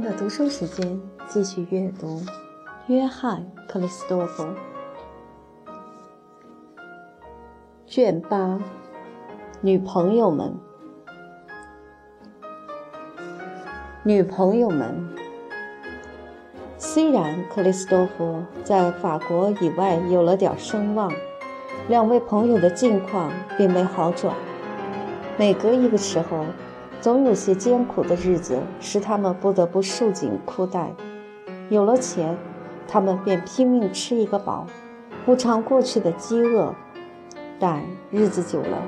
[0.00, 2.22] 的读书时间，继续阅读
[2.86, 4.46] 约翰·克里斯多夫，
[7.86, 8.58] 卷八，
[9.60, 10.54] 女朋友们，
[14.02, 15.06] 女朋友们。
[16.78, 21.12] 虽然克里斯多夫在法国以外有了点声望，
[21.88, 24.34] 两位朋友的境况并没好转，
[25.36, 26.46] 每隔一个时候。
[27.00, 30.92] 总有些艰苦的日子使他们不得不束紧裤带。
[31.70, 32.36] 有了钱，
[32.86, 34.66] 他们便拼命吃一个饱，
[35.24, 36.74] 补偿过去的饥饿。
[37.58, 38.82] 但日子久了，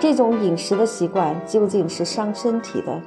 [0.00, 3.00] 这种饮食的习惯究竟是伤身体的。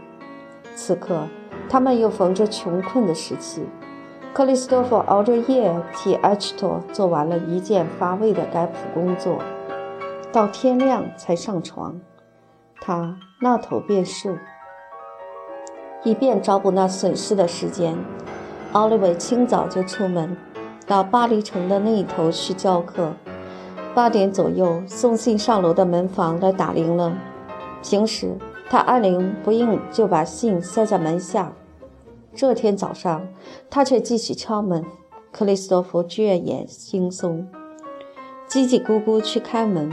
[0.75, 1.27] 此刻，
[1.69, 3.63] 他们又逢着穷困的时期。
[4.33, 9.39] 克里斯托弗熬着夜替埃奇托做完了一件乏味的改谱工作，
[10.31, 11.99] 到天亮才上床。
[12.79, 14.39] 他那头便是，
[16.03, 17.97] 以便找补那损失的时间。
[18.73, 20.35] 奥利维清早就出门，
[20.85, 23.13] 到巴黎城的那一头去教课。
[23.93, 27.17] 八点左右，送信上楼的门房来打铃了。
[27.81, 28.35] 平时
[28.69, 31.53] 他按铃不应，就把信塞在门下。
[32.33, 33.25] 这天早上，
[33.69, 34.83] 他却继续敲门。
[35.31, 37.45] 克里斯多夫倦眼惺忪，
[38.49, 39.89] 叽叽咕咕去开门。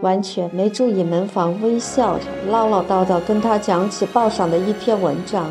[0.00, 5.50] 完全没注意门房，微笑着唠唠叨叨跟他讲起报上的一篇文章。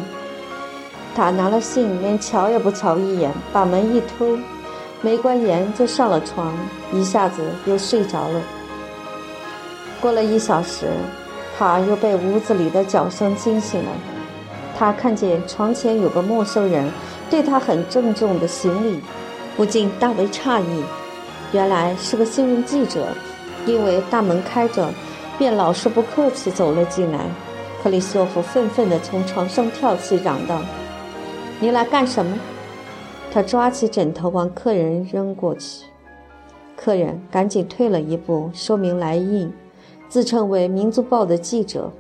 [1.14, 4.40] 他拿了信，连瞧也不瞧一眼，把门一推，
[5.02, 6.54] 没关严就上了床，
[6.94, 8.42] 一下子又睡着了。
[10.00, 10.88] 过了一小时，
[11.58, 13.90] 他又被屋子里的脚声惊醒了。
[14.78, 16.90] 他看见床前有个陌生人，
[17.30, 19.02] 对他很郑重地行礼，
[19.58, 20.84] 不禁大为诧异，
[21.52, 23.08] 原来是个新闻记者。
[23.68, 24.90] 因为大门开着，
[25.38, 27.20] 便老是不客气走了进来。
[27.84, 30.62] 克里斯托夫愤愤地从床上跳起，嚷道
[31.62, 32.38] ：“你来干什么？”
[33.32, 35.86] 他抓起枕头往客人扔过去，
[36.76, 39.48] 客人赶紧退了一步，说明来意，
[40.10, 41.92] 自称为《民族报》的记者，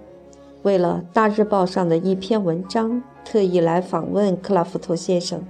[0.63, 5.44] 为了《大日报》上的一篇文章，特意来访问克拉夫托先生。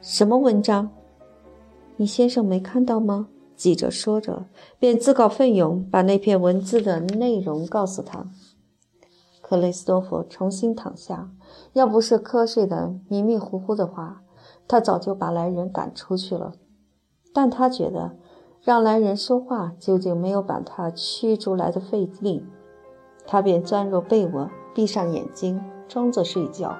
[0.00, 0.88] 什么文章？
[1.96, 3.26] 你先生没看到吗？
[3.56, 4.44] 记者说着，
[4.78, 8.26] 便自告奋勇把那篇文字的内容告诉他。
[9.40, 11.30] 克雷斯多夫重新躺下，
[11.72, 14.22] 要不是瞌睡的迷迷糊糊的话，
[14.68, 16.52] 他早就把来人赶出去了。
[17.32, 18.16] 但他觉得
[18.62, 22.44] 让来人说话究竟没有把他驱逐来的费力，
[23.26, 26.76] 他便钻入被窝，闭上眼睛，装作睡觉。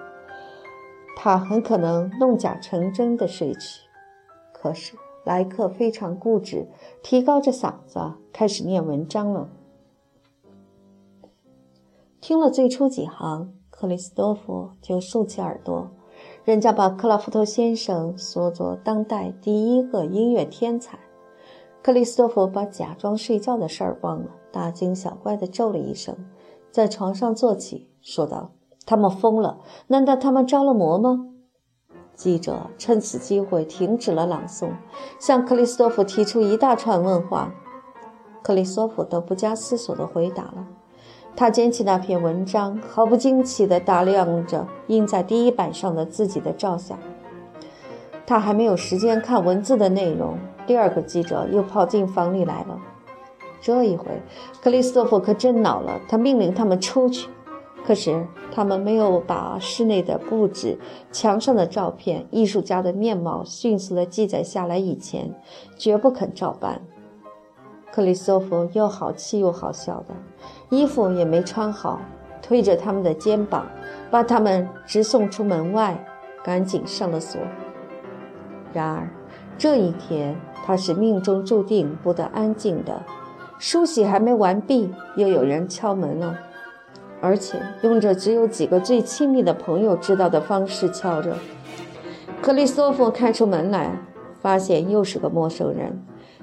[1.16, 3.82] 他很可能弄假成真的睡去，
[4.52, 4.96] 可是。
[5.26, 6.68] 莱克非常固执，
[7.02, 9.48] 提高着嗓子开始念文章了。
[12.20, 15.90] 听了最初几行，克里斯多夫就竖起耳朵。
[16.44, 20.96] 人家把克拉夫托先生说作当代第一个音乐天才。
[21.82, 26.16] 克里斯多夫把假装睡觉的事儿忘了，大惊小怪地咒了一声，
[26.70, 28.52] 在床上坐起，说道
[28.86, 29.58] ：“他们疯了？
[29.88, 31.32] 难道他们着了魔吗？”
[32.16, 34.70] 记者趁此机会停止了朗诵，
[35.20, 37.52] 向克里斯托夫提出一大串问话。
[38.42, 40.66] 克里斯托夫都不加思索地回答了。
[41.36, 46.98] 他捡起那篇文章，毫不惊奇地打量着印在第一版上的自己的照相。
[48.26, 52.80] 他还没有时间看文字的内容，第二个记者又跑进房里来了。
[53.60, 54.06] 这一回，
[54.62, 57.28] 克里斯托夫可真恼了，他命令他们出去。
[57.86, 60.76] 可是他们没有把室内的布置、
[61.12, 65.32] 墙上的照片、艺术家的面貌迅速地记载下来以前，
[65.78, 66.82] 绝不肯照办。
[67.92, 70.14] 克里斯托弗又好气又好笑的，
[70.68, 72.00] 衣服也没穿好，
[72.42, 73.64] 推着他们的肩膀，
[74.10, 76.04] 把他们直送出门外，
[76.42, 77.40] 赶紧上了锁。
[78.72, 79.08] 然而
[79.56, 83.00] 这一天，他是命中注定不得安静的。
[83.58, 86.36] 梳洗还没完毕，又有人敲门了。
[87.20, 91.36] 而且用着只有几个最亲密的朋友知道的方式敲着。
[92.42, 93.90] 克里斯托弗开出门来，
[94.40, 96.02] 发现又是个陌生人，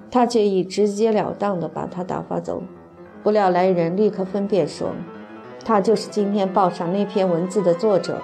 [0.10, 2.64] 他却已直截了当地把他打发走。
[3.22, 4.90] 不料来人立刻分辨说，
[5.64, 8.22] 他就是今天报上那篇文字的作者。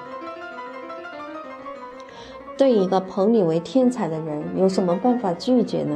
[2.57, 5.95] 对一个捧你为天才的人，有什么办法拒绝呢？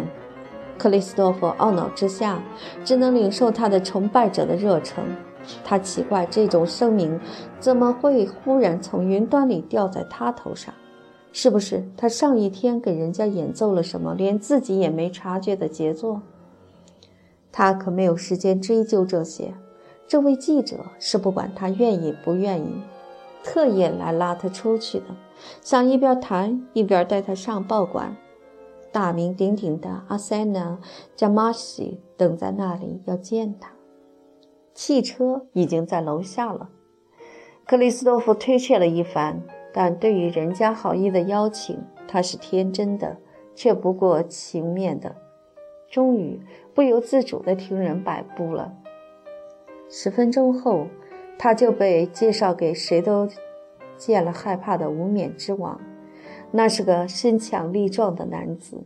[0.78, 2.40] 克里斯托弗懊恼之下，
[2.86, 5.04] 只能领受他的崇拜者的热诚。
[5.64, 7.20] 他奇怪这种声明
[7.60, 10.74] 怎么会忽然从云端里掉在他头上？
[11.32, 16.22] 是不是他上一天给人家演奏了什么连自己也没察觉的杰作？
[17.52, 19.54] 他可没有时间追究这些。
[20.08, 22.82] 这位记者是不管他愿意不愿意，
[23.44, 25.06] 特意来拉他出去的，
[25.62, 28.16] 想一边谈一边带他上报馆。
[28.92, 30.78] 大名鼎鼎的阿塞纳·
[31.16, 33.73] 加马西等在那里要见他，
[34.74, 36.70] 汽车已经在楼下了。
[37.66, 39.42] 克里斯多夫推却了一番，
[39.72, 43.18] 但对于人家好意的邀请，他是天真的，
[43.56, 45.16] 却不过情面的。
[45.90, 46.42] 终于
[46.74, 48.74] 不由自主地听人摆布了。
[49.90, 50.88] 十分钟后，
[51.38, 53.30] 他就被介绍给谁都
[53.96, 55.80] 见了害怕的无冕之王。
[56.52, 58.84] 那是个身强力壮的男子，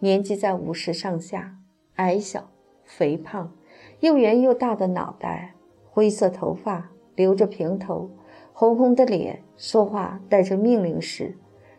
[0.00, 1.56] 年纪在五十上下，
[1.94, 2.50] 矮小、
[2.84, 3.52] 肥胖，
[4.00, 5.54] 又圆又大的脑袋，
[5.90, 8.10] 灰色头发，留着平头，
[8.52, 11.36] 红红的脸，说话带着命令式，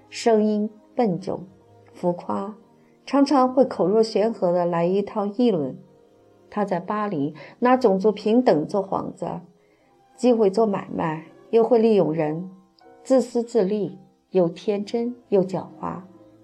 [0.10, 1.45] 声音笨重、
[1.94, 2.56] 浮夸，
[3.06, 5.77] 常常会口若悬河地来一套议论。
[6.50, 9.42] 他在巴黎拿种族平等做幌子，
[10.16, 12.50] 既会做买卖，又会利用人，
[13.04, 13.98] 自私自利。
[14.31, 16.01] 又天真又狡猾，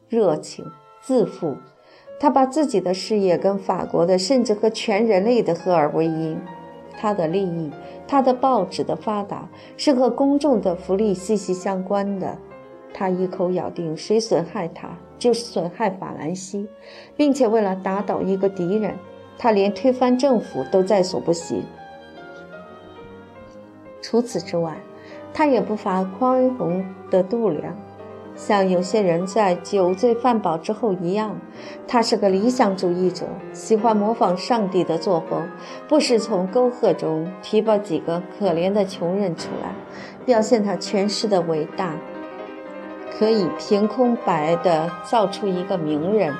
[0.09, 0.65] 热情
[1.01, 1.55] 自负。
[2.19, 6.37] 他把自己的事业跟法国的，甚至和全人类的合二为一。
[6.97, 7.69] 他的利益，
[8.07, 12.37] 他的报纸的发达，是和公众的福利息息相关的。
[12.93, 14.87] 他一口咬定，谁损害他，
[15.19, 16.69] 就是损害法兰西，
[17.17, 18.95] 并且为了打倒一个敌人，
[19.37, 21.63] 他连推翻政府都在所不惜。
[24.01, 24.77] 除此之外，
[25.33, 27.75] 他也不乏宽宏的度量，
[28.35, 31.39] 像有些人在酒醉饭饱之后一样。
[31.87, 35.47] 他是个理想主义者，喜欢模仿上帝的作风，
[35.87, 39.73] 不时从沟壑中提拔几个可怜的穷人出来，
[40.25, 41.95] 表现他权势的伟大，
[43.17, 46.33] 可以凭空白的造出一个名人，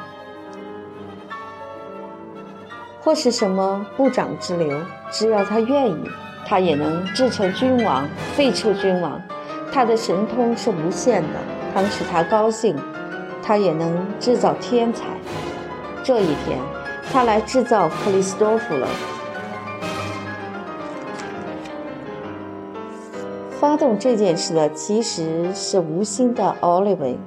[3.00, 4.82] 或是什么部长之流，
[5.12, 6.10] 只要他愿意。
[6.48, 9.20] 他也能制成君王，废除君王。
[9.72, 11.40] 他的神通是无限的，
[11.82, 12.76] 能使他高兴，
[13.44, 15.06] 他也能制造天才。
[16.04, 16.60] 这一天，
[17.12, 18.88] 他来制造克里斯多夫了。
[23.60, 27.18] 发动这件事的其实是无心的奥利维，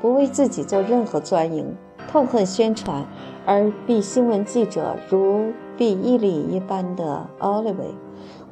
[0.00, 1.76] 不为自己做任何钻营，
[2.10, 3.04] 痛恨宣传，
[3.44, 7.94] 而避新闻记者如避伊利一般的奥利维。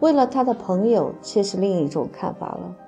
[0.00, 2.88] 为了他的朋友，却是另一种看法了。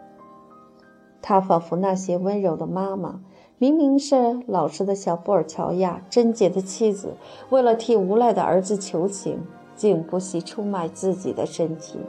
[1.30, 3.20] 他仿佛那些温柔的妈妈，
[3.56, 7.14] 明明是老实的小布尔乔亚、贞洁的妻子，
[7.50, 9.40] 为了替无赖的儿子求情，
[9.76, 12.00] 竟不惜出卖自己的身体。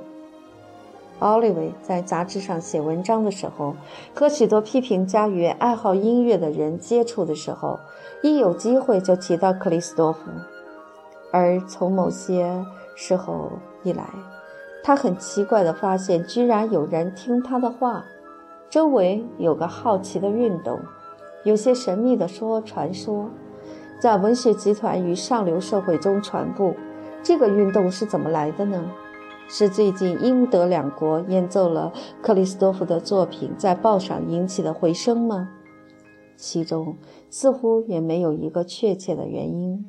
[1.19, 3.75] 奥利维在杂志上写文章的时候，
[4.15, 7.77] 和许多批评家与爱好音乐的人接触的时候，
[8.23, 10.31] 一有机会就提到克里斯多夫，
[11.31, 13.51] 而从某些时候
[13.83, 14.03] 以来。
[14.83, 18.03] 他很奇怪地发现，居然有人听他的话。
[18.71, 20.79] 周围有个好奇的运动，
[21.43, 23.29] 有些神秘的说传说，
[23.99, 26.73] 在文学集团与上流社会中传播。
[27.21, 28.81] 这个运动是怎么来的呢？
[29.49, 35.49] 是最近英德两国演奏了克里斯多夫的作品，在报上引起的回声吗？
[36.37, 36.95] 其中
[37.29, 39.85] 似乎也没有一个确切的原因。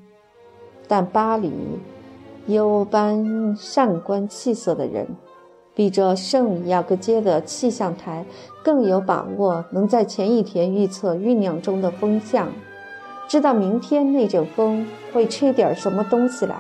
[0.89, 1.53] 但巴黎。
[2.47, 5.07] 有般善观气色的人，
[5.75, 8.25] 比这圣雅各街的气象台
[8.63, 12.49] 更有把握，能在前一天预测酝酿中的风向，
[13.27, 16.55] 知道明天那阵风会吹点什么东西来。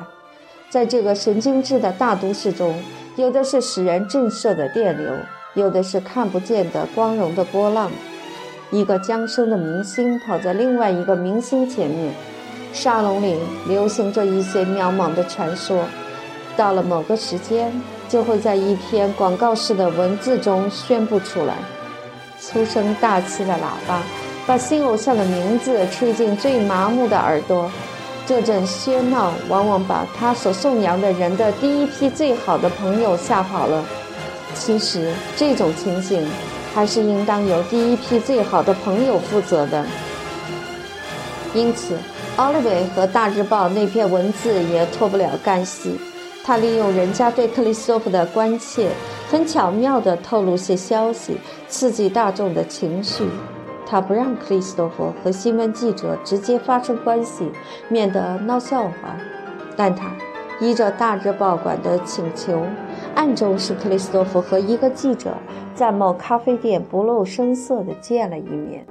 [0.71, 2.75] 在这个神经质的大都市中，
[3.17, 5.13] 有的是使人震慑的电流，
[5.55, 7.91] 有的是看不见的光荣的波浪。
[8.71, 12.15] 一个将生的明星跑在另外一个明星前面。
[12.73, 13.39] 沙龙里
[13.69, 15.85] 流行着一些渺茫的传说，
[16.57, 17.71] 到了某个时间，
[18.13, 21.55] 就会在一篇广告式的文字中宣布出来。
[22.39, 24.03] 粗声大气的喇叭
[24.47, 27.71] 把新偶像的名字吹进最麻木的耳朵，
[28.27, 33.83] 这阵喧闹往往把他所颂扬的人的第一批最好的朋友吓跑了。
[34.55, 36.29] 其实，这种情形
[36.75, 39.87] 还是应当由第一批最好的朋友负责的。
[41.55, 41.97] 因此。
[42.37, 46.01] 奥利维和《大日报》那篇文字也脱不了干系。
[46.45, 48.91] 他利用人家对克里斯托夫的关切，
[49.29, 51.37] 很巧妙地透露些消息，
[51.69, 53.25] 刺激大众的情绪。
[53.87, 57.51] 他不让克里斯托夫和新闻记者直接发生关系，
[57.89, 59.17] 免得闹笑话。
[59.77, 60.11] 但他
[60.61, 62.65] 依着《大日报》馆的请求，
[63.15, 65.37] 暗中使克里斯托夫和一个记者
[65.75, 68.85] 在某咖啡店不露声色地见了一面。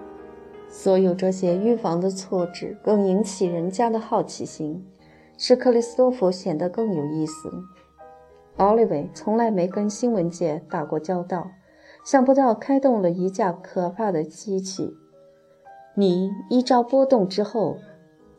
[0.70, 4.86] 所有这些预防的措置更引起人家的好奇心，
[5.44, 7.52] 是克里斯托弗显得更有意思。
[8.58, 11.50] 奥利维从来没跟新闻界打过交道，
[12.06, 14.96] 想不到开动了一架可怕的机器。
[15.96, 17.80] 你一招波动之后，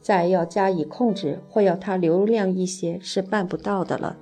[0.00, 4.16] 再要加以控制或要它流量一些是办不到的了。